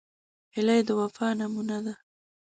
هیلۍ 0.55 0.79
د 0.87 0.89
وفا 0.99 1.27
نمونه 1.39 1.77
ده 1.85 1.93